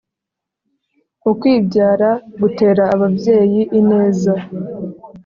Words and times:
“ukwibyara 1.31 2.09
gutera 2.39 2.83
ababyeyi 2.95 3.61
ineza” 3.79 4.33